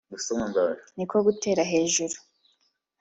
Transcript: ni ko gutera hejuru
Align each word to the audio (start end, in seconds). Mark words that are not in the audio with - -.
ni 0.95 1.05
ko 1.09 1.17
gutera 1.25 1.61
hejuru 1.71 2.15